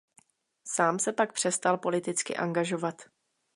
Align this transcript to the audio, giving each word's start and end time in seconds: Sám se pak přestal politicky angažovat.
Sám 0.67 0.99
se 0.99 1.13
pak 1.13 1.33
přestal 1.33 1.77
politicky 1.77 2.35
angažovat. 2.37 3.01